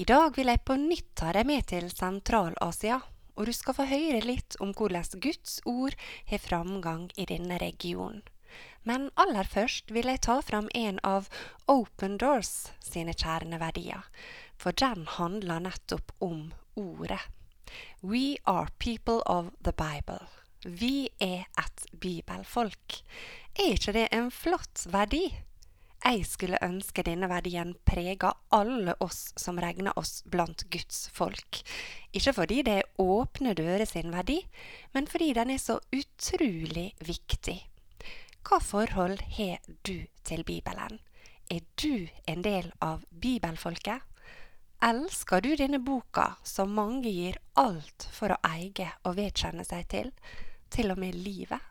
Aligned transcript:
I 0.00 0.04
dag 0.08 0.32
vil 0.38 0.48
jeg 0.48 0.62
på 0.64 0.78
nytt 0.80 1.08
ta 1.20 1.32
deg 1.36 1.44
med 1.44 1.66
til 1.68 1.90
Sentral-Asia, 1.92 3.02
og 3.36 3.44
du 3.44 3.52
skal 3.52 3.74
få 3.76 3.84
høre 3.90 4.22
litt 4.24 4.54
om 4.64 4.70
hvordan 4.72 5.04
Guds 5.20 5.58
ord 5.68 5.92
har 6.30 6.40
framgang 6.40 7.10
i 7.20 7.26
denne 7.28 7.58
regionen. 7.60 8.22
Men 8.88 9.10
aller 9.20 9.44
først 9.44 9.92
vil 9.92 10.08
jeg 10.08 10.22
ta 10.24 10.38
fram 10.40 10.70
en 10.72 11.02
av 11.04 11.28
Open 11.68 12.16
Doors 12.16 12.70
sine 12.80 13.12
kjerneverdier, 13.12 14.08
for 14.56 14.72
den 14.72 15.04
handler 15.18 15.66
nettopp 15.66 16.16
om 16.24 16.54
ordet. 16.80 17.20
We 18.00 18.38
are 18.48 18.72
people 18.78 19.20
of 19.28 19.52
the 19.60 19.76
Bible. 19.76 20.24
Vi 20.64 21.10
er 21.20 21.44
et 21.60 21.86
bibelfolk. 21.92 23.02
Er 23.52 23.76
ikke 23.76 23.98
det 24.00 24.08
en 24.16 24.32
flott 24.32 24.88
verdi? 24.88 25.26
Jeg 26.00 26.24
skulle 26.24 26.58
ønske 26.64 27.02
denne 27.04 27.28
verdien 27.28 27.74
prega 27.84 28.32
alle 28.56 28.94
oss 29.04 29.34
som 29.36 29.58
regner 29.60 29.92
oss 30.00 30.22
blant 30.24 30.64
Guds 30.72 31.10
folk. 31.12 31.60
Ikke 32.16 32.32
fordi 32.32 32.62
det 32.64 32.76
er 32.80 33.02
åpne 33.04 33.52
dører 33.58 33.84
sin 33.84 34.08
verdi, 34.14 34.38
men 34.96 35.06
fordi 35.10 35.34
den 35.36 35.52
er 35.52 35.60
så 35.60 35.76
utrolig 35.92 36.94
viktig. 37.04 37.58
Hva 38.40 38.58
forhold 38.64 39.20
har 39.36 39.60
du 39.84 40.06
til 40.24 40.44
Bibelen? 40.48 41.02
Er 41.50 41.60
du 41.76 42.08
en 42.26 42.44
del 42.46 42.72
av 42.80 43.04
bibelfolket? 43.10 44.00
Elsker 44.80 45.44
du 45.44 45.52
denne 45.60 45.82
boka 45.84 46.30
som 46.48 46.72
mange 46.72 47.10
gir 47.12 47.36
alt 47.60 48.08
for 48.16 48.32
å 48.32 48.40
eie 48.48 48.88
og 49.04 49.18
vedkjenne 49.18 49.66
seg 49.68 49.84
til, 49.92 50.14
til 50.72 50.94
og 50.94 51.02
med 51.02 51.18
livet? 51.20 51.69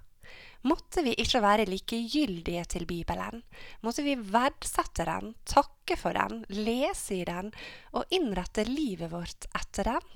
Måtte 0.68 1.06
vi 1.06 1.14
ikke 1.16 1.40
være 1.40 1.68
likegyldige 1.70 2.66
til 2.74 2.86
Bibelen. 2.90 3.44
Måtte 3.86 4.04
vi 4.04 4.18
verdsette 4.20 5.06
den, 5.08 5.34
takke 5.48 5.96
for 6.00 6.18
den, 6.18 6.44
lese 6.52 7.22
i 7.22 7.28
den 7.28 7.54
og 7.96 8.12
innrette 8.12 8.66
livet 8.68 9.14
vårt 9.14 9.48
etter 9.56 9.88
den. 9.94 10.10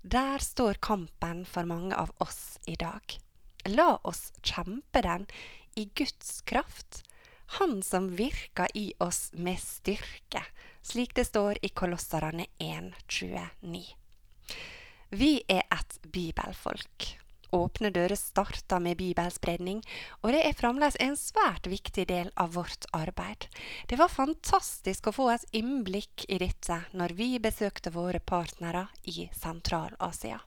Der 0.00 0.40
står 0.40 0.80
kampen 0.84 1.44
for 1.48 1.68
mange 1.68 1.96
av 1.96 2.12
oss 2.24 2.56
i 2.68 2.78
dag. 2.80 3.18
La 3.72 3.94
oss 4.04 4.30
kjempe 4.44 5.00
den 5.04 5.26
i 5.76 5.88
Guds 5.96 6.40
kraft, 6.48 7.02
Han 7.60 7.82
som 7.82 8.08
virker 8.16 8.68
i 8.74 8.94
oss 9.04 9.28
med 9.36 9.60
styrke, 9.60 10.40
slik 10.82 11.12
det 11.14 11.26
står 11.28 11.60
i 11.62 11.68
Kolosserne 11.76 12.46
1,29. 12.58 13.84
Vi 15.12 15.32
er 15.48 15.62
et 15.68 15.98
bibelfolk. 16.08 17.23
Åpne 17.54 17.92
dører 17.94 18.18
starta 18.18 18.80
med 18.82 18.98
bibelspredning, 18.98 19.82
og 20.22 20.32
det 20.34 20.40
er 20.42 20.56
fremdeles 20.58 20.96
en 21.02 21.14
svært 21.18 21.68
viktig 21.70 22.08
del 22.10 22.32
av 22.40 22.56
vårt 22.56 22.88
arbeid. 22.96 23.46
Det 23.86 23.98
var 24.00 24.10
fantastisk 24.10 25.06
å 25.06 25.14
få 25.14 25.28
et 25.36 25.46
innblikk 25.54 26.26
i 26.26 26.40
dette 26.42 26.80
når 26.98 27.14
vi 27.14 27.28
besøkte 27.38 27.94
våre 27.94 28.18
partnere 28.18 28.88
i 29.06 29.28
Sentral-Asia. 29.38 30.40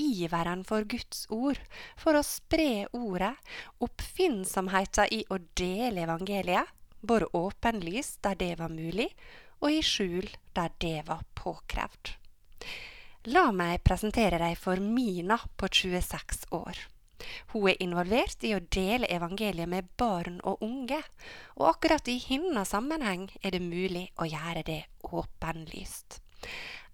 Iveren 0.00 0.64
for 0.66 0.88
Guds 0.88 1.26
ord, 1.30 1.60
for 2.00 2.16
å 2.16 2.24
spre 2.26 2.86
ordet, 2.96 3.34
oppfinnsomheten 3.84 5.12
i 5.12 5.22
å 5.28 5.38
dele 5.54 6.06
evangeliet, 6.08 6.72
både 7.04 7.28
åpenlyst 7.36 8.22
der 8.24 8.40
det 8.40 8.54
var 8.58 8.72
mulig, 8.72 9.10
og 9.60 9.70
i 9.70 9.84
skjul 9.84 10.26
der 10.56 10.72
det 10.80 11.04
var 11.06 11.22
påkrevd. 11.36 12.16
La 13.32 13.46
meg 13.56 13.78
presentere 13.80 14.36
deg 14.36 14.58
for 14.60 14.76
Mina 14.84 15.38
på 15.56 15.64
26 15.72 16.42
år. 16.52 16.76
Hun 17.54 17.70
er 17.70 17.78
involvert 17.80 18.42
i 18.44 18.50
å 18.52 18.58
dele 18.60 19.08
evangeliet 19.08 19.70
med 19.70 19.86
barn 19.96 20.42
og 20.44 20.60
unge, 20.66 20.98
og 21.56 21.70
akkurat 21.70 22.10
i 22.12 22.18
hennes 22.20 22.68
sammenheng 22.68 23.30
er 23.40 23.54
det 23.54 23.62
mulig 23.64 24.10
å 24.20 24.28
gjøre 24.28 24.64
det 24.66 24.82
åpenlyst. 25.08 26.18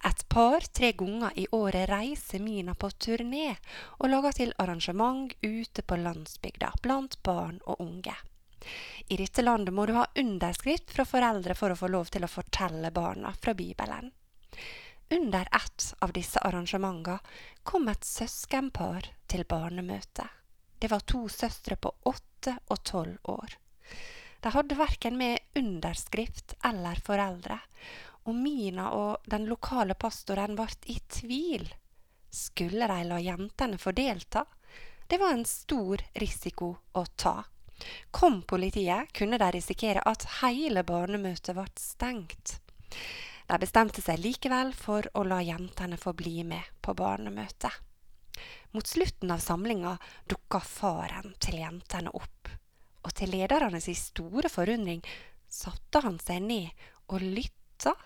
Et 0.06 0.22
par-tre 0.30 0.92
ganger 1.00 1.34
i 1.34 1.48
året 1.50 1.90
reiser 1.90 2.38
Mina 2.38 2.76
på 2.78 2.92
turné 2.94 3.56
og 3.98 4.12
lager 4.12 4.38
til 4.38 4.54
arrangement 4.62 5.34
ute 5.42 5.82
på 5.82 5.98
landsbygda 5.98 6.70
blant 6.84 7.18
barn 7.26 7.58
og 7.66 7.82
unge. 7.82 8.14
I 9.10 9.18
dette 9.18 9.42
landet 9.42 9.74
må 9.74 9.88
du 9.90 9.96
ha 9.98 10.06
underskrift 10.14 10.94
fra 10.94 11.08
foreldre 11.08 11.58
for 11.58 11.74
å 11.74 11.80
få 11.82 11.90
lov 11.90 12.14
til 12.14 12.22
å 12.22 12.30
fortelle 12.30 12.94
barna 12.94 13.34
fra 13.34 13.56
Bibelen. 13.58 14.12
Under 15.12 15.48
ett 15.52 15.94
av 15.98 16.12
disse 16.12 16.38
arrangementene 16.38 17.18
kom 17.62 17.88
et 17.90 18.04
søskenpar 18.06 19.08
til 19.26 19.42
barnemøte. 19.44 20.28
Det 20.78 20.90
var 20.90 21.02
to 21.02 21.24
søstre 21.28 21.74
på 21.76 21.90
åtte 22.06 22.54
og 22.70 22.82
tolv 22.86 23.18
år. 23.32 23.56
De 24.40 24.52
hadde 24.54 24.78
verken 24.78 25.18
med 25.18 25.42
underskrift 25.58 26.54
eller 26.64 27.02
foreldre, 27.04 27.58
og 28.24 28.38
Mina 28.38 28.86
og 28.94 29.26
den 29.26 29.48
lokale 29.50 29.96
pastoren 29.98 30.54
ble 30.54 30.68
i 30.94 31.00
tvil. 31.10 31.66
Skulle 32.30 32.86
de 32.86 33.02
la 33.10 33.18
jentene 33.18 33.82
få 33.82 33.90
delta? 33.90 34.44
Det 35.10 35.18
var 35.18 35.34
en 35.34 35.44
stor 35.44 36.06
risiko 36.22 36.70
å 36.94 37.04
ta. 37.16 37.40
Kom 38.14 38.42
politiet, 38.42 39.10
kunne 39.12 39.42
de 39.42 39.50
risikere 39.58 40.06
at 40.06 40.28
hele 40.38 40.86
barnemøtet 40.86 41.56
ble 41.58 41.66
stengt. 41.74 42.60
De 43.50 43.56
bestemte 43.58 43.98
seg 43.98 44.20
likevel 44.22 44.68
for 44.78 45.08
å 45.18 45.24
la 45.26 45.40
jentene 45.42 45.96
få 45.98 46.12
bli 46.14 46.44
med 46.46 46.62
på 46.78 46.92
barnemøtet. 46.94 47.72
Mot 48.70 48.86
slutten 48.86 49.32
av 49.34 49.40
samlinga 49.42 49.96
dukka 50.30 50.60
faren 50.62 51.32
til 51.42 51.56
jentene 51.58 52.12
opp, 52.14 52.50
og 53.02 53.14
til 53.18 53.32
ledernes 53.34 53.88
store 53.98 54.52
forundring 54.52 55.02
satte 55.50 56.02
han 56.04 56.20
seg 56.22 56.44
ned 56.46 56.84
og 57.10 57.24
lytta. 57.24 57.96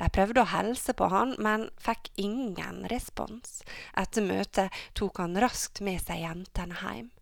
De 0.00 0.08
prøvde 0.08 0.40
å 0.40 0.48
helse 0.48 0.94
på 0.96 1.10
han, 1.12 1.34
men 1.36 1.66
fikk 1.76 2.08
ingen 2.24 2.86
respons. 2.88 3.60
Etter 4.00 4.24
møtet 4.24 4.80
tok 4.96 5.20
han 5.20 5.36
raskt 5.44 5.82
med 5.84 6.00
seg 6.00 6.24
jentene 6.24 6.80
hjem, 6.80 7.12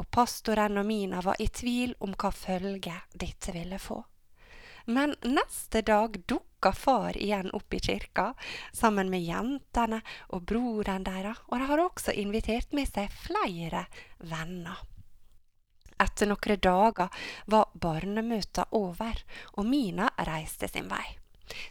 og 0.00 0.08
pastoren 0.08 0.80
og 0.80 0.88
Mina 0.88 1.20
var 1.20 1.36
i 1.44 1.50
tvil 1.52 1.92
om 2.00 2.16
hva 2.16 2.32
følge 2.32 2.96
dette 3.12 3.52
ville 3.52 3.76
få. 3.76 4.00
Men 4.86 5.14
neste 5.22 5.82
dag 5.82 6.16
dukka 6.26 6.72
far 6.72 7.16
igjen 7.16 7.50
opp 7.50 7.74
i 7.74 7.80
kirka, 7.80 8.34
sammen 8.72 9.10
med 9.10 9.22
jentene 9.22 10.00
og 10.28 10.46
broren 10.46 11.04
deres, 11.06 11.38
og 11.48 11.58
de 11.58 11.68
har 11.70 11.82
også 11.82 12.14
invitert 12.18 12.72
med 12.72 12.88
seg 12.90 13.12
flere 13.24 13.86
venner. 14.18 14.80
Etter 16.02 16.26
noen 16.26 16.58
dager 16.58 17.26
var 17.46 17.70
barnemøta 17.74 18.66
over, 18.74 19.20
og 19.54 19.68
Mina 19.68 20.08
reiste 20.26 20.68
sin 20.68 20.90
vei. 20.90 21.04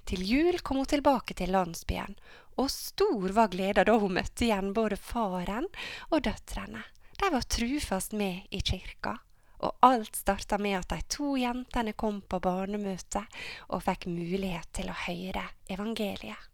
Til 0.05 0.23
jul 0.23 0.59
kom 0.63 0.79
hun 0.79 0.87
tilbake 0.87 1.35
til 1.35 1.51
landsbyen, 1.51 2.15
og 2.59 2.71
stor 2.71 3.33
var 3.35 3.51
gleda 3.51 3.83
da 3.87 3.97
hun 3.99 4.15
møtte 4.19 4.45
igjen 4.45 4.71
både 4.77 4.99
faren 4.99 5.67
og 6.11 6.23
døtrene. 6.27 6.83
De 7.19 7.29
var 7.33 7.43
trufast 7.49 8.15
med 8.17 8.47
i 8.51 8.61
kirka 8.61 9.17
og 9.61 9.77
alt 9.85 10.15
starta 10.15 10.57
med 10.57 10.79
at 10.79 10.89
de 10.93 11.01
to 11.15 11.35
jentene 11.39 11.93
kom 11.93 12.21
på 12.21 12.39
barnemøte 12.43 13.23
og 13.69 13.83
fikk 13.85 14.07
mulighet 14.09 14.71
til 14.77 14.89
å 14.91 14.99
høre 15.05 15.45
evangeliet. 15.69 16.49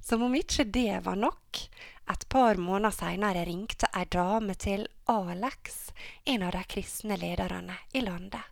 Som 0.00 0.22
om 0.24 0.34
ikke 0.34 0.64
det 0.64 1.02
var 1.04 1.18
nok, 1.20 1.58
et 2.10 2.24
par 2.32 2.58
måneder 2.58 2.94
seinere 2.94 3.44
ringte 3.46 3.90
ei 3.94 4.06
dame 4.10 4.56
til 4.58 4.86
Alex, 5.12 5.92
en 6.24 6.46
av 6.46 6.56
de 6.56 6.62
kristne 6.70 7.18
lederne 7.20 7.76
i 7.92 8.02
landet. 8.02 8.42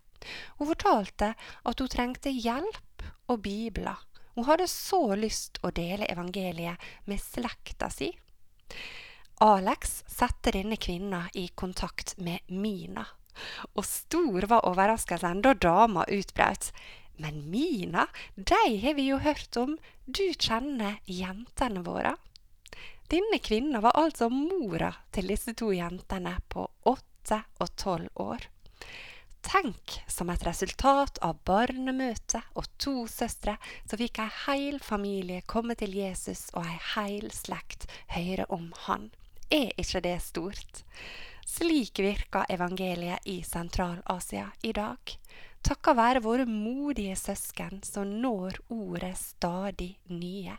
Hun 0.59 0.69
fortalte 0.69 1.33
at 1.63 1.81
hun 1.81 1.91
trengte 1.91 2.31
hjelp 2.31 3.03
og 3.31 3.41
bibler. 3.43 3.97
Hun 4.35 4.47
hadde 4.47 4.69
så 4.71 5.01
lyst 5.19 5.59
å 5.63 5.71
dele 5.75 6.07
evangeliet 6.07 6.79
med 7.09 7.19
slekta 7.19 7.89
si. 7.91 8.11
Alex 9.43 10.03
satte 10.07 10.51
denne 10.51 10.77
kvinna 10.77 11.25
i 11.33 11.47
kontakt 11.55 12.17
med 12.19 12.39
Mina, 12.47 13.05
og 13.73 13.85
stor 13.87 14.47
var 14.51 14.65
overraskelsen 14.69 15.43
da 15.45 15.53
dama 15.53 16.05
utbrøt. 16.07 16.71
Men 17.19 17.41
Mina, 17.51 18.07
de 18.35 18.79
har 18.79 18.95
vi 18.95 19.09
jo 19.09 19.19
hørt 19.19 19.57
om, 19.59 19.77
du 20.05 20.23
kjenner 20.39 20.99
jentene 21.05 21.83
våre. 21.83 22.15
Denne 23.09 23.39
kvinna 23.41 23.81
var 23.81 23.97
altså 23.97 24.29
mora 24.29 24.93
til 25.11 25.31
disse 25.31 25.55
to 25.57 25.71
jentene 25.73 26.35
på 26.47 26.67
åtte 26.87 27.41
og 27.59 27.75
tolv 27.75 28.21
år. 28.21 28.45
Tenk, 29.41 29.95
som 30.07 30.29
et 30.29 30.43
resultat 30.45 31.17
av 31.25 31.39
barnemøte 31.47 32.41
og 32.59 32.67
to 32.77 33.07
søstre, 33.09 33.55
så 33.87 33.97
fikk 33.97 34.19
ei 34.21 34.29
heil 34.45 34.79
familie 34.83 35.41
komme 35.47 35.77
til 35.79 35.95
Jesus 35.95 36.49
og 36.53 36.67
ei 36.67 36.77
heil 36.93 37.31
slekt 37.33 37.87
høre 38.13 38.45
om 38.53 38.69
han. 38.85 39.09
Er 39.49 39.71
ikke 39.81 40.03
det 40.05 40.19
stort? 40.21 40.83
Slik 41.49 41.99
virker 41.99 42.45
evangeliet 42.49 43.25
i 43.25 43.43
Sentral-Asia 43.43 44.51
i 44.61 44.73
dag. 44.73 44.99
takket 45.65 45.97
være 45.97 46.21
våre 46.21 46.45
modige 46.45 47.15
søsken, 47.17 47.81
så 47.83 48.03
når 48.05 48.59
ordet 48.69 49.15
stadig 49.17 49.97
nye. 50.13 50.53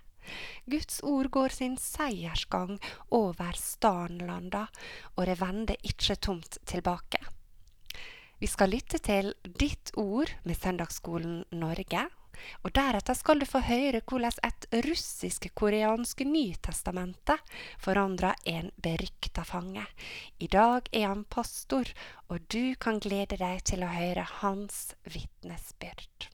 Guds 0.66 0.98
ord 1.06 1.30
går 1.30 1.54
sin 1.54 1.76
seiersgang 1.78 2.74
over 3.10 3.54
stanlanda, 3.56 4.66
og 5.14 5.26
det 5.30 5.38
vender 5.40 5.78
ikke 5.86 6.18
tomt 6.18 6.58
tilbake. 6.66 7.22
Vi 8.40 8.50
skal 8.50 8.74
lytte 8.74 8.98
til 8.98 9.34
Ditt 9.44 9.94
ord 9.94 10.34
med 10.42 10.58
Søndagsskolen 10.58 11.44
Norge. 11.52 12.08
Og 12.64 12.74
Deretter 12.76 13.16
skal 13.18 13.40
du 13.40 13.46
få 13.48 13.62
høre 13.66 14.02
hvordan 14.04 14.40
et 14.46 14.68
russisk-koreansk 14.86 16.24
Nytestamentet 16.28 17.54
forandra 17.82 18.34
en 18.44 18.70
berykta 18.82 19.44
fange. 19.48 19.86
I 20.38 20.50
dag 20.50 20.90
er 20.92 21.08
han 21.08 21.24
pastor, 21.24 21.90
og 22.28 22.46
du 22.52 22.74
kan 22.80 23.00
glede 23.02 23.40
deg 23.40 23.64
til 23.72 23.84
å 23.84 23.94
høre 23.94 24.26
hans 24.40 24.90
vitnesbyrd. 25.08 26.30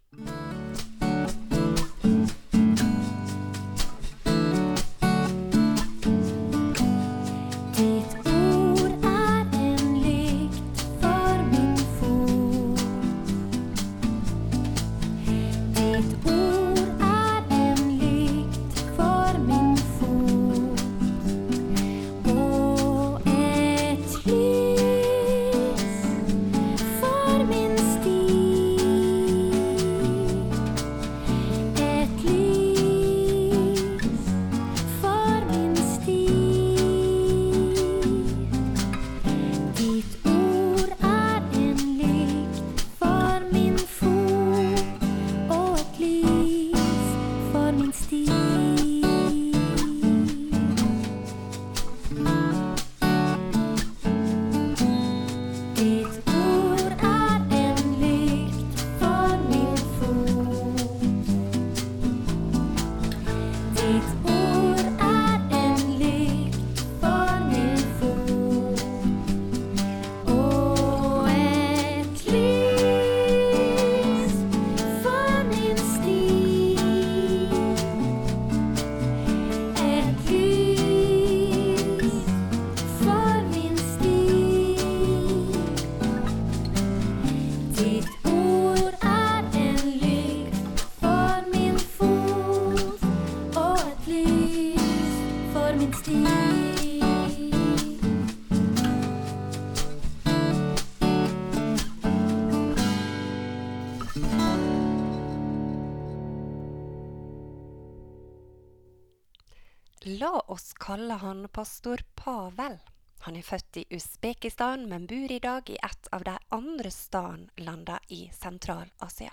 La 110.86 110.92
oss 110.92 110.98
kalle 110.98 111.14
han 111.14 111.48
pastor 111.48 112.02
Pavel. 112.14 112.78
Han 113.24 113.36
er 113.36 113.42
født 113.42 113.76
i 113.76 113.84
Usbekistan, 113.90 114.88
men 114.88 115.06
bor 115.06 115.32
i 115.32 115.40
dag 115.42 115.70
i 115.70 115.78
et 115.82 116.08
av 116.12 116.22
de 116.22 116.36
andre 116.54 116.90
stanlandene 116.90 117.98
i 118.08 118.30
Sentral-Asia. 118.30 119.32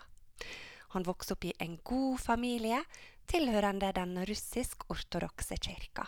Han 0.95 1.03
vokste 1.05 1.33
opp 1.33 1.45
i 1.45 1.53
en 1.59 1.77
god 1.83 2.17
familie 2.19 2.79
tilhørende 3.29 3.91
den 3.93 4.25
russisk-ortodokse 4.25 5.59
kirka. 5.61 6.07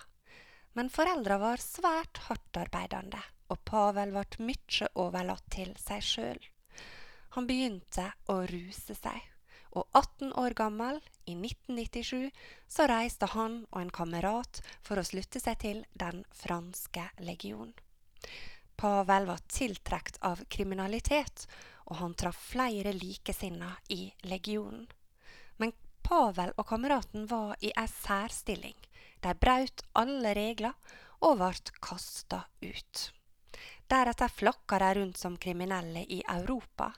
Men 0.73 0.89
foreldra 0.89 1.37
var 1.37 1.61
svært 1.61 2.23
hardtarbeidende, 2.25 3.21
og 3.49 3.61
Pavel 3.69 4.17
ble 4.17 4.49
mye 4.49 4.89
overlatt 4.95 5.45
til 5.53 5.77
seg 5.77 6.01
sjøl. 6.01 6.41
Han 7.37 7.45
begynte 7.45 8.09
å 8.33 8.41
ruse 8.49 8.97
seg 8.97 9.34
og 9.75 9.85
18 9.93 10.33
år 10.39 10.55
gammel, 10.57 11.01
i 11.25 11.33
1997, 11.33 12.29
så 12.69 12.85
reiste 12.89 13.29
han 13.33 13.63
og 13.71 13.79
en 13.81 13.93
kamerat 13.93 14.61
for 14.85 15.01
å 15.01 15.05
slutte 15.05 15.41
seg 15.41 15.57
til 15.63 15.79
Den 15.97 16.21
franske 16.37 17.07
legion. 17.25 17.73
Pavel 18.77 19.25
var 19.29 19.41
tiltrukket 19.49 20.19
av 20.21 20.43
kriminalitet, 20.51 21.47
og 21.89 21.97
han 22.01 22.13
traff 22.17 22.37
flere 22.51 22.93
likesinnede 22.93 23.73
i 23.93 24.11
legionen. 24.29 24.85
Men 25.57 25.73
Pavel 26.05 26.53
og 26.59 26.67
kameraten 26.69 27.25
var 27.31 27.55
i 27.61 27.71
ei 27.73 27.87
særstilling. 27.89 28.77
De 29.23 29.33
brøt 29.33 29.81
alle 29.97 30.35
regler 30.37 30.75
og 31.25 31.39
ble 31.39 31.77
kasta 31.81 32.43
ut. 32.61 33.05
Deretter 33.87 34.27
flakka 34.27 34.79
de 34.79 34.93
rundt 34.97 35.17
som 35.17 35.37
kriminelle 35.37 36.01
i 36.09 36.23
Europa, 36.27 36.91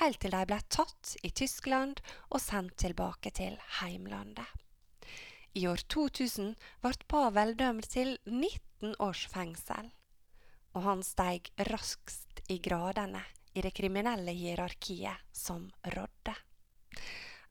helt 0.00 0.18
til 0.20 0.34
de 0.34 0.42
ble 0.50 0.58
tatt 0.68 1.14
i 1.22 1.30
Tyskland 1.30 2.02
og 2.30 2.42
sendt 2.42 2.76
tilbake 2.82 3.30
til 3.30 3.54
heimlandet. 3.78 4.48
I 5.54 5.68
år 5.68 5.84
2000 5.94 6.54
ble 6.82 6.92
Pavel 7.06 7.54
dømt 7.60 7.86
til 7.92 8.16
19 8.26 8.96
års 8.98 9.26
fengsel, 9.30 9.92
og 10.74 10.82
han 10.88 11.06
steg 11.06 11.52
raskt 11.70 12.42
i 12.50 12.58
gradene 12.64 13.22
i 13.54 13.62
det 13.62 13.74
kriminelle 13.76 14.32
hierarkiet 14.34 15.22
som 15.32 15.68
rådde. 15.94 16.34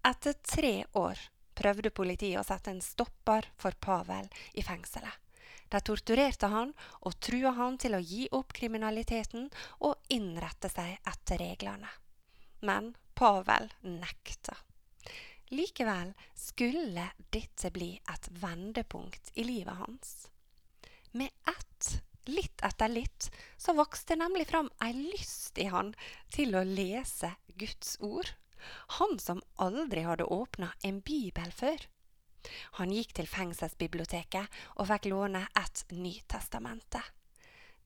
Etter 0.04 0.34
tre 0.42 0.74
år 0.98 1.20
prøvde 1.56 1.94
politiet 1.94 2.42
å 2.42 2.44
sette 2.46 2.74
en 2.74 2.82
stopper 2.84 3.48
for 3.62 3.78
Pavel 3.80 4.28
i 4.58 4.66
fengselet. 4.66 5.14
De 5.72 5.80
torturerte 5.88 6.50
han 6.52 6.74
og 7.08 7.16
trua 7.24 7.54
han 7.56 7.78
til 7.80 7.96
å 7.96 8.04
gi 8.04 8.26
opp 8.36 8.52
kriminaliteten 8.58 9.48
og 9.88 10.12
innrette 10.12 10.70
seg 10.72 10.98
etter 11.08 11.40
reglene. 11.40 11.90
Men 12.68 12.92
Pavel 13.16 13.70
nekta. 13.88 14.58
Likevel 15.52 16.14
skulle 16.36 17.10
dette 17.32 17.72
bli 17.76 17.94
et 18.14 18.28
vendepunkt 18.44 19.32
i 19.36 19.44
livet 19.48 19.80
hans. 19.80 20.14
Med 21.12 21.32
ett, 21.48 21.90
litt 22.32 22.64
etter 22.64 22.92
litt, 22.92 23.28
så 23.58 23.76
vokste 23.76 24.16
nemlig 24.16 24.48
fram 24.52 24.70
ei 24.84 24.94
lyst 24.96 25.60
i 25.60 25.68
han 25.72 25.92
til 26.32 26.56
å 26.56 26.64
lese 26.68 27.34
Guds 27.60 27.98
ord. 28.00 28.32
Han 29.00 29.18
som 29.20 29.42
aldri 29.60 30.06
hadde 30.08 30.30
åpna 30.32 30.72
en 30.88 31.02
bibel 31.04 31.52
før. 31.52 31.84
Han 32.80 32.94
gikk 32.94 33.16
til 33.18 33.30
fengselsbiblioteket 33.30 34.62
og 34.76 34.88
fikk 34.92 35.10
låne 35.12 35.46
et 35.60 35.84
Nytestamente. 35.92 37.02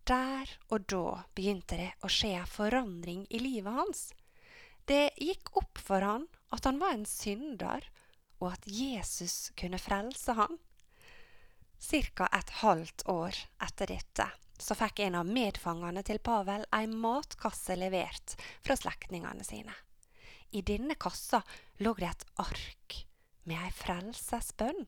Der 0.05 0.49
og 0.69 0.85
da 0.91 1.23
begynte 1.33 1.79
det 1.79 1.91
å 2.05 2.11
skje 2.11 2.37
forandring 2.49 3.25
i 3.33 3.41
livet 3.41 3.73
hans. 3.73 4.03
Det 4.85 5.15
gikk 5.17 5.55
opp 5.57 5.81
for 5.81 6.05
han 6.05 6.27
at 6.53 6.67
han 6.69 6.77
var 6.79 6.93
en 6.93 7.07
synder, 7.09 7.87
og 8.37 8.51
at 8.51 8.67
Jesus 8.69 9.49
kunne 9.57 9.81
frelse 9.81 10.35
han. 10.37 10.59
Cirka 11.81 12.27
et 12.33 12.53
halvt 12.61 13.07
år 13.09 13.39
etter 13.65 13.89
dette 13.95 14.27
så 14.61 14.77
fikk 14.77 15.01
en 15.03 15.17
av 15.19 15.27
medfangene 15.27 16.03
til 16.05 16.21
Pavel 16.23 16.63
ei 16.75 16.85
matkasse 16.87 17.75
levert 17.75 18.37
fra 18.63 18.77
slektningene 18.77 19.43
sine. 19.43 19.73
I 20.55 20.61
denne 20.61 20.95
kassa 20.95 21.41
lå 21.83 21.95
det 21.97 22.13
et 22.13 22.25
ark 22.45 23.01
med 23.45 23.61
ei 23.61 23.71
frelsesbønn. 23.73 24.85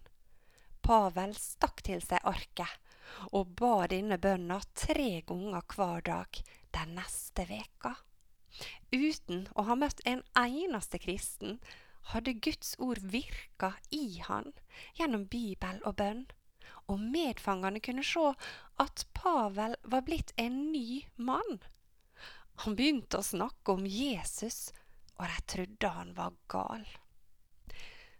Pavel 0.85 1.33
stakk 1.37 1.81
til 1.85 2.03
seg 2.03 2.23
arket 2.27 2.83
og 3.31 3.53
ba 3.59 3.87
denne 3.91 4.17
bønna 4.21 4.59
tre 4.77 5.21
ganger 5.27 5.63
hver 5.73 6.03
dag 6.09 6.39
den 6.75 6.95
neste 6.97 7.47
veka. 7.49 7.93
Uten 8.91 9.45
å 9.55 9.67
ha 9.69 9.75
møtt 9.79 10.01
en 10.09 10.23
eneste 10.39 10.99
kristen 11.03 11.59
hadde 12.11 12.37
Guds 12.43 12.75
ord 12.83 13.01
virka 13.13 13.73
i 13.91 14.19
han 14.27 14.53
gjennom 14.99 15.27
bibel 15.31 15.81
og 15.83 15.97
bønn, 16.01 16.25
og 16.87 17.03
medfangene 17.03 17.81
kunne 17.83 18.05
se 18.07 18.29
at 18.83 19.03
Pavel 19.17 19.75
var 19.83 20.05
blitt 20.07 20.31
en 20.39 20.59
ny 20.71 21.03
mann. 21.15 21.59
Han 22.63 22.77
begynte 22.79 23.19
å 23.19 23.27
snakke 23.27 23.75
om 23.75 23.85
Jesus, 23.85 24.71
og 25.19 25.27
de 25.27 25.43
trodde 25.51 25.91
han 25.97 26.15
var 26.17 26.37
gal. 26.51 26.87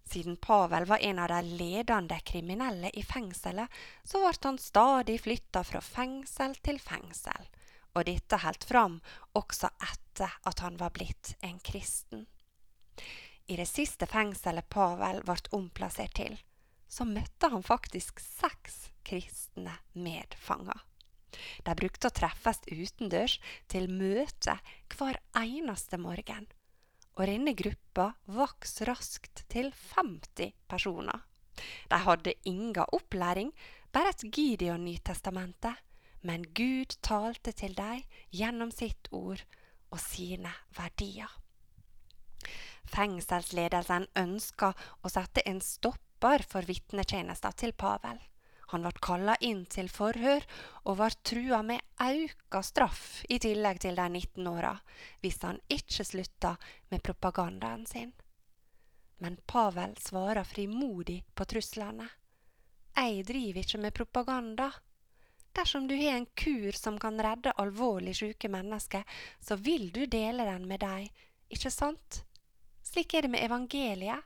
Siden 0.07 0.37
Pavel 0.37 0.85
var 0.85 0.97
en 0.97 1.19
av 1.19 1.27
de 1.27 1.41
ledende 1.41 2.19
kriminelle 2.19 2.89
i 2.93 3.03
fengselet, 3.03 3.67
så 4.03 4.21
ble 4.23 4.33
han 4.43 4.59
stadig 4.61 5.17
flytta 5.21 5.63
fra 5.67 5.81
fengsel 5.83 6.55
til 6.63 6.79
fengsel, 6.79 7.49
og 7.95 8.07
dette 8.07 8.39
holdt 8.39 8.67
fram 8.69 8.99
også 9.35 9.69
etter 9.83 10.37
at 10.47 10.63
han 10.63 10.79
var 10.79 10.93
blitt 10.95 11.33
en 11.43 11.59
kristen. 11.59 12.25
I 13.47 13.55
det 13.59 13.67
siste 13.67 14.07
fengselet 14.07 14.69
Pavel 14.71 15.23
ble 15.27 15.39
omplassert 15.55 16.15
til, 16.19 16.37
så 16.87 17.03
møtte 17.07 17.51
han 17.51 17.65
faktisk 17.67 18.21
seks 18.23 18.87
kristne 19.07 19.75
medfanger. 19.91 20.79
De 21.67 21.75
brukte 21.75 22.07
å 22.07 22.15
treffes 22.15 22.63
utendørs 22.71 23.41
til 23.67 23.91
møte 23.91 24.55
hver 24.95 25.19
eneste 25.35 25.99
morgen 25.99 26.47
og 27.17 27.25
denne 27.25 27.53
gruppa 27.57 28.11
vokste 28.29 28.85
raskt 28.87 29.43
til 29.49 29.71
50 29.95 30.53
personer. 30.69 31.25
De 31.89 31.97
hadde 32.05 32.35
inga 32.45 32.85
opplæring, 32.93 33.49
bare 33.91 34.13
et 34.13 34.25
Gideon-nytestamente, 34.29 35.73
men 36.21 36.45
Gud 36.53 36.97
talte 37.01 37.51
til 37.51 37.73
dem 37.77 38.03
gjennom 38.33 38.71
sitt 38.71 39.09
ord 39.11 39.41
og 39.89 39.99
sine 40.03 40.51
verdier. 40.77 41.31
Fengselsledelsen 42.87 44.07
ønska 44.15 44.71
å 45.01 45.11
sette 45.11 45.43
en 45.49 45.59
stopper 45.63 46.45
for 46.47 46.67
vitnetjenesta 46.69 47.51
til 47.57 47.73
Pavel. 47.73 48.19
Han 48.71 48.83
ble 48.83 48.91
kalla 49.01 49.35
inn 49.47 49.63
til 49.71 49.87
forhør 49.91 50.43
og 50.83 50.97
ble 50.99 51.09
trua 51.29 51.61
med 51.63 51.83
auka 52.03 52.61
straff 52.65 53.23
i 53.29 53.39
tillegg 53.43 53.79
til 53.83 53.95
de 53.95 54.07
19 54.09 54.49
åra 54.51 54.73
hvis 55.23 55.39
han 55.43 55.61
ikke 55.71 56.05
slutta 56.07 56.55
med 56.91 57.03
propagandaen 57.03 57.85
sin. 57.87 58.11
Men 59.23 59.37
Pavel 59.49 59.95
svarer 59.97 60.43
frimodig 60.43 61.23
på 61.33 61.45
truslene. 61.49 62.09
Jeg 62.97 63.23
driver 63.25 63.63
ikke 63.63 63.79
med 63.81 63.93
propaganda. 63.93 64.71
Dersom 65.57 65.87
du 65.87 65.95
har 65.95 66.17
en 66.17 66.27
kur 66.37 66.71
som 66.77 66.99
kan 67.01 67.17
redde 67.21 67.55
alvorlig 67.61 68.15
syke 68.19 68.49
mennesker, 68.49 69.03
så 69.39 69.55
vil 69.55 69.89
du 69.91 70.05
dele 70.05 70.45
den 70.45 70.67
med 70.69 70.83
dem, 70.83 71.07
ikke 71.49 71.71
sant? 71.73 72.23
Slik 72.85 73.13
er 73.13 73.25
det 73.25 73.31
med 73.33 73.45
evangeliet. 73.45 74.25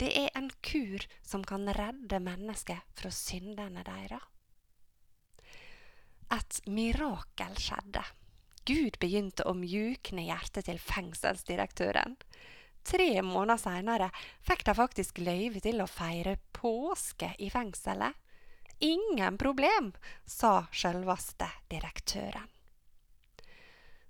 Det 0.00 0.08
er 0.16 0.30
en 0.38 0.48
kur 0.64 1.02
som 1.20 1.42
kan 1.44 1.68
redde 1.76 2.22
mennesket 2.24 2.86
fra 2.96 3.10
syndene 3.12 3.82
deres. 3.84 4.22
Et 6.32 6.60
mirakel 6.70 7.58
skjedde. 7.60 8.04
Gud 8.64 8.96
begynte 9.02 9.44
å 9.50 9.52
mjukne 9.58 10.24
hjertet 10.24 10.70
til 10.70 10.80
fengselsdirektøren. 10.80 12.16
Tre 12.86 13.10
måneder 13.26 13.60
seinere 13.60 14.08
fikk 14.46 14.64
de 14.70 14.76
faktisk 14.78 15.20
løyve 15.20 15.60
til 15.60 15.82
å 15.84 15.90
feire 15.90 16.38
påske 16.56 17.34
i 17.42 17.50
fengselet. 17.52 18.16
Ingen 18.80 19.36
problem, 19.36 19.92
sa 20.24 20.70
sjølvaste 20.72 21.50
direktøren. 21.68 22.48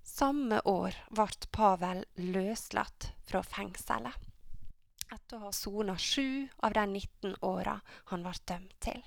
Samme 0.06 0.60
år 0.70 0.94
ble 1.10 1.48
Pavel 1.50 2.04
løslatt 2.20 3.10
fra 3.26 3.42
fengselet 3.42 4.29
etter 5.14 5.38
å 5.38 5.48
ha 5.48 5.52
sona 5.52 5.96
sju 5.98 6.48
av 6.66 6.74
de 6.76 6.86
19 6.86 7.36
åra 7.46 7.80
han 8.12 8.26
var 8.26 8.38
dømt 8.46 8.76
til. 8.84 9.02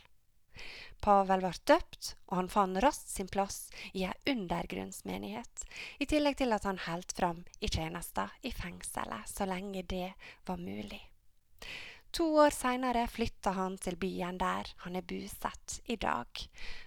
Pavel 1.04 1.42
var 1.44 1.58
døpt, 1.68 2.14
og 2.30 2.38
han 2.38 2.50
fant 2.52 2.80
raskt 2.84 3.10
sin 3.12 3.28
plass 3.28 3.66
i 3.92 4.06
ei 4.08 4.14
undergrunnsmenighet, 4.32 5.66
i 6.00 6.08
tillegg 6.08 6.38
til 6.40 6.56
at 6.56 6.68
han 6.70 6.80
holdt 6.86 7.16
fram 7.18 7.42
i 7.60 7.68
tjenesta 7.68 8.30
i 8.42 8.54
fengselet 8.56 9.28
så 9.28 9.50
lenge 9.50 9.84
det 9.84 10.14
var 10.48 10.62
mulig. 10.62 11.02
To 12.14 12.28
år 12.44 12.54
seinere 12.54 13.08
flytta 13.10 13.56
han 13.58 13.76
til 13.82 13.96
byen 13.98 14.38
der 14.38 14.68
han 14.84 14.96
er 14.96 15.06
bosatt 15.10 15.80
i 15.90 15.96
dag. 15.98 16.30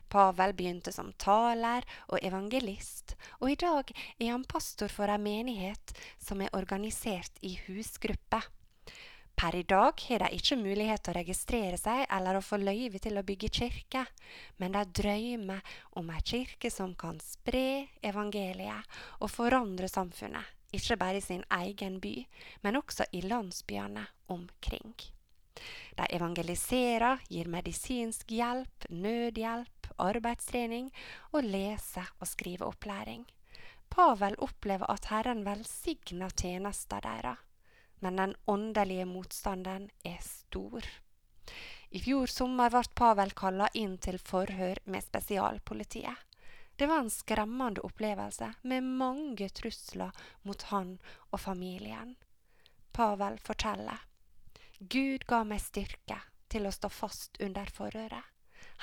Pavel 0.09 0.55
begynte 0.55 0.93
som 0.95 1.11
taler 1.19 1.83
og 2.07 2.23
evangelist, 2.23 3.17
og 3.43 3.51
i 3.51 3.59
dag 3.59 3.91
er 4.21 4.31
han 4.31 4.47
pastor 4.47 4.93
for 4.93 5.11
ei 5.11 5.19
menighet 5.19 5.97
som 6.23 6.41
er 6.41 6.55
organisert 6.55 7.43
i 7.43 7.57
husgrupper. 7.67 8.47
Per 9.37 9.55
i 9.55 9.67
dag 9.69 10.01
har 10.09 10.23
de 10.23 10.29
ikke 10.33 10.57
mulighet 10.57 11.03
til 11.05 11.13
å 11.13 11.19
registrere 11.19 11.77
seg 11.77 12.07
eller 12.09 12.39
å 12.39 12.45
få 12.45 12.57
løyve 12.57 12.97
til 13.05 13.19
å 13.21 13.25
bygge 13.27 13.51
kirke, 13.53 14.07
men 14.57 14.73
de 14.73 14.85
drømmer 14.97 15.75
om 16.01 16.09
ei 16.15 16.23
kirke 16.25 16.71
som 16.73 16.95
kan 16.97 17.19
spre 17.21 17.85
evangeliet 18.01 18.97
og 19.21 19.29
forandre 19.29 19.91
samfunnet, 19.93 20.41
ikke 20.73 20.97
bare 21.03 21.21
i 21.21 21.27
sin 21.27 21.45
egen 21.53 22.01
by, 22.01 22.15
men 22.65 22.81
også 22.81 23.11
i 23.13 23.21
landsbyene 23.29 24.07
omkring. 24.33 24.97
De 26.01 26.09
evangeliserer, 26.17 27.21
gir 27.29 27.53
medisinsk 27.53 28.33
hjelp, 28.33 28.89
nødhjelp, 28.89 29.93
arbeidstrening 30.01 30.89
og 31.35 31.45
lese- 31.45 32.09
og 32.21 32.29
skriveopplæring. 32.33 33.29
Pavel 33.93 34.41
opplever 34.41 34.89
at 34.93 35.13
Herren 35.13 35.45
velsigner 35.45 36.33
tjenesta 36.33 37.05
deres 37.05 37.46
men 38.07 38.17
den 38.17 38.35
åndelige 38.45 39.05
motstanden 39.05 39.91
er 40.05 40.19
stor. 40.23 40.85
I 41.91 42.03
fjor 42.05 42.31
sommer 42.31 42.71
ble 42.71 42.83
Pavel 43.01 43.33
kalla 43.35 43.67
inn 43.75 43.97
til 43.99 44.19
forhør 44.23 44.79
med 44.85 45.03
spesialpolitiet. 45.03 46.23
Det 46.77 46.87
var 46.87 47.03
en 47.03 47.11
skremmende 47.11 47.83
opplevelse 47.89 48.53
med 48.63 48.87
mange 49.01 49.49
trusler 49.59 50.15
mot 50.47 50.63
han 50.71 50.93
og 51.33 51.41
familien. 51.41 52.15
Pavel 52.95 53.41
forteller. 53.43 54.07
Gud 54.79 55.27
ga 55.27 55.43
meg 55.43 55.67
styrke 55.67 56.21
til 56.53 56.71
å 56.71 56.75
stå 56.79 56.93
fast 56.93 57.43
under 57.43 57.75
forhøret. 57.75 58.23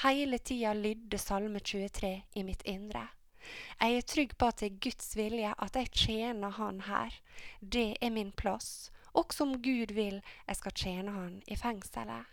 Hele 0.03 0.41
tida 0.43 0.73
lydde 0.75 1.21
Salme 1.21 1.63
23 1.63 2.15
i 2.33 2.43
mitt 2.43 2.67
indre. 2.67 3.07
Jeg 3.79 3.97
er 3.99 4.09
trygg 4.09 4.35
på 4.39 4.49
at 4.49 4.61
det 4.61 4.71
er 4.71 4.81
Guds 4.87 5.15
vilje 5.19 5.53
at 5.65 5.77
jeg 5.77 5.91
tjener 5.91 6.57
Han 6.57 6.81
her. 6.87 7.15
Det 7.59 7.97
er 8.01 8.13
min 8.15 8.31
plass, 8.31 8.91
også 9.13 9.45
om 9.45 9.57
Gud 9.61 9.93
vil 9.95 10.21
jeg 10.21 10.59
skal 10.59 10.77
tjene 10.77 11.11
Han 11.15 11.41
i 11.47 11.57
fengselet. 11.59 12.29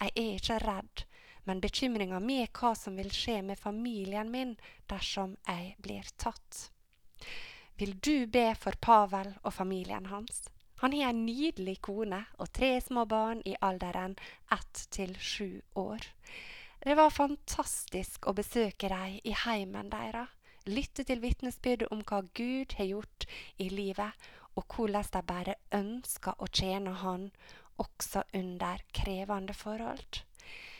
Jeg 0.00 0.12
er 0.14 0.32
ikke 0.36 0.58
redd, 0.60 1.04
men 1.44 1.62
bekymringa 1.62 2.18
mi 2.20 2.40
er 2.42 2.50
hva 2.52 2.74
som 2.76 2.98
vil 2.98 3.12
skje 3.14 3.40
med 3.46 3.58
familien 3.58 4.30
min 4.30 4.56
dersom 4.90 5.36
jeg 5.46 5.76
blir 5.82 6.08
tatt. 6.18 6.66
Vil 7.78 7.96
du 8.00 8.26
be 8.26 8.50
for 8.58 8.76
Pavel 8.80 9.34
og 9.42 9.54
familien 9.54 10.06
hans? 10.12 10.46
Han 10.80 10.92
har 10.92 11.14
en 11.14 11.24
nydelig 11.24 11.78
kone 11.80 12.22
og 12.36 12.52
tre 12.52 12.74
små 12.84 13.06
barn 13.08 13.40
i 13.48 13.56
alderen 13.64 14.16
ett 14.52 14.86
til 14.92 15.14
sju 15.16 15.62
år. 15.74 16.04
Det 16.84 16.96
var 16.96 17.10
fantastisk 17.10 18.28
å 18.28 18.34
besøke 18.36 18.90
dem 18.92 19.16
i 19.24 19.32
heimen 19.44 19.88
deres, 19.92 20.28
lytte 20.66 21.04
til 21.06 21.22
vitnesbyrdet 21.22 21.88
om 21.94 22.02
hva 22.04 22.20
Gud 22.36 22.74
har 22.76 22.90
gjort 22.90 23.26
i 23.62 23.70
livet, 23.70 24.12
og 24.56 24.64
hvordan 24.72 25.10
de 25.12 25.22
bare 25.28 25.54
ønsker 25.76 26.36
å 26.38 26.48
tjene 26.48 26.94
Han 27.02 27.30
også 27.76 28.22
under 28.34 28.82
krevende 28.92 29.54
forhold. 29.54 30.22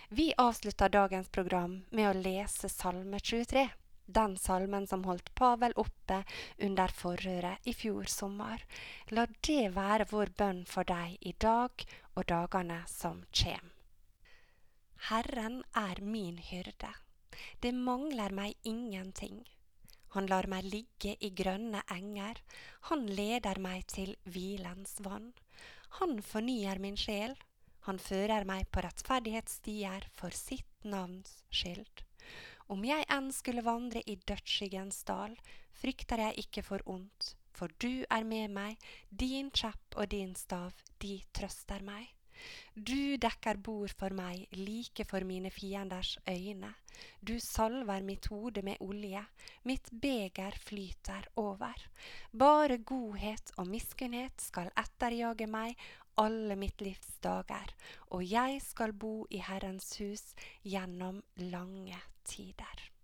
Vi 0.09 0.33
avslutter 0.39 0.89
dagens 0.89 1.29
program 1.29 1.83
med 1.91 2.09
å 2.09 2.21
lese 2.21 2.69
Salme 2.69 3.19
23, 3.21 3.69
den 4.07 4.37
salmen 4.39 4.87
som 4.87 5.03
holdt 5.05 5.33
Pavel 5.35 5.75
oppe 5.77 6.21
under 6.63 6.93
forhøret 6.95 7.67
i 7.67 7.75
fjor 7.75 8.07
sommer. 8.11 8.63
La 9.11 9.27
det 9.49 9.73
være 9.75 10.07
vår 10.13 10.31
bønn 10.39 10.63
for 10.71 10.87
deg 10.87 11.19
i 11.21 11.35
dag 11.39 11.87
og 12.15 12.29
dagene 12.31 12.85
som 12.87 13.25
kjem. 13.33 13.73
Herren 15.11 15.61
er 15.75 16.01
min 16.01 16.39
hyrde, 16.39 16.95
det 17.61 17.75
mangler 17.75 18.33
meg 18.33 18.55
ingenting. 18.63 19.43
Han 20.17 20.31
lar 20.31 20.47
meg 20.49 20.65
ligge 20.65 21.13
i 21.21 21.29
grønne 21.37 21.83
enger, 21.93 22.39
han 22.89 23.03
leder 23.05 23.61
meg 23.61 23.85
til 23.93 24.15
hvilens 24.25 24.97
vann. 25.05 25.35
Han 26.01 26.23
fornyer 26.25 26.81
min 26.81 26.97
sjel, 26.97 27.37
han 27.85 28.01
fører 28.01 28.49
meg 28.49 28.65
på 28.73 28.81
rettferdighetsstier 28.87 30.09
for 30.17 30.33
sitt 30.33 30.89
navns 30.89 31.37
skyld. 31.53 32.01
Om 32.73 32.89
jeg 32.89 33.05
enn 33.13 33.29
skulle 33.31 33.67
vandre 33.67 34.01
i 34.09 34.17
dødsskyggens 34.17 35.05
dal, 35.07 35.37
frykter 35.77 36.25
jeg 36.25 36.47
ikke 36.47 36.65
for 36.65 36.89
ondt, 36.89 37.35
for 37.53 37.69
du 37.77 38.03
er 38.09 38.25
med 38.25 38.57
meg, 38.57 38.81
din 39.13 39.53
kjepp 39.53 40.01
og 40.01 40.09
din 40.17 40.33
stav, 40.35 40.73
de 41.05 41.21
trøster 41.37 41.85
meg. 41.85 42.16
Du 42.75 43.17
dekker 43.17 43.61
bord 43.63 43.93
for 43.97 44.15
meg 44.17 44.47
like 44.57 45.05
for 45.09 45.25
mine 45.25 45.51
fienders 45.51 46.17
øyne. 46.29 46.73
Du 47.21 47.37
salver 47.41 48.03
mitt 48.03 48.27
hode 48.33 48.63
med 48.63 48.81
olje, 48.81 49.23
mitt 49.65 49.91
beger 49.91 50.57
flyter 50.65 51.29
over. 51.37 51.77
Bare 52.33 52.79
godhet 52.79 53.53
og 53.57 53.69
miskunnhet 53.69 54.41
skal 54.41 54.73
etterjage 54.77 55.47
meg 55.47 55.77
alle 56.17 56.57
mitt 56.57 56.81
livs 56.81 57.19
dager, 57.25 57.73
og 58.09 58.25
jeg 58.25 58.61
skal 58.65 58.97
bo 58.97 59.27
i 59.31 59.43
Herrens 59.45 59.93
hus 60.01 60.31
gjennom 60.65 61.23
lange 61.53 62.01
tider. 62.25 62.96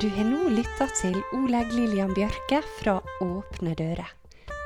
Du 0.00 0.10
har 0.12 0.26
nå 0.28 0.50
lytta 0.52 0.84
til 0.98 1.14
Oleg 1.32 1.70
Lillian 1.72 2.10
Bjørke 2.12 2.58
fra 2.76 2.98
Åpne 3.24 3.72
dører. 3.78 4.10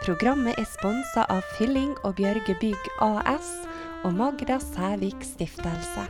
Programmet 0.03 0.59
er 0.59 0.67
sponsa 0.67 1.23
av 1.31 1.47
Fylling 1.55 1.93
og 2.03 2.17
Bjørge 2.19 2.57
Bygg 2.59 2.91
AS 3.07 3.53
og 4.03 4.19
Magda 4.19 4.59
Sævik 4.59 5.23
Stiftelse. 5.23 6.09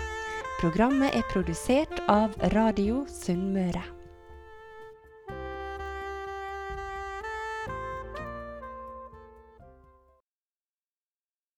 Programmet 0.62 1.12
er 1.12 1.28
produsert 1.28 2.00
av 2.08 2.32
Radio 2.56 3.04
Sunnmøre. 3.12 3.99